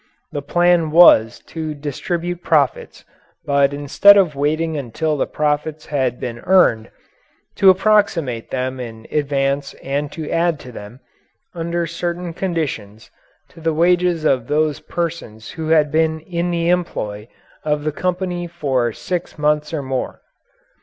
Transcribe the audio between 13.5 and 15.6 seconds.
the wages of those persons